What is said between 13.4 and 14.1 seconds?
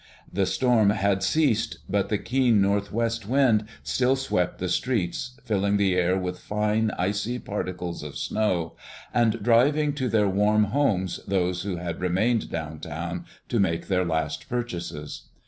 to make their